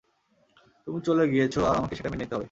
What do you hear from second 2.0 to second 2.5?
মেনে নিতে হবে।